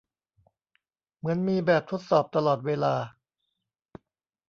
[1.17, 2.95] เหมือนมีแบบทดสอบตลอดเวลา